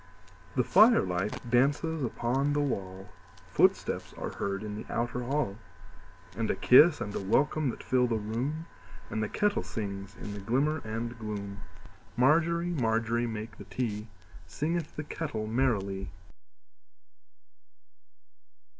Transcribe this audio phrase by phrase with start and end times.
[0.55, 3.09] The firelight dances upon the wall,
[3.51, 5.57] Footsteps are heard in the outer hall,
[6.35, 8.65] And a kiss and a welcome that fill the room,
[9.11, 11.61] And the kettle sings in the glimmer and gloom.
[12.17, 14.07] Margery, Margery, make the tea,
[14.47, 16.11] Singeth the kettle merrily.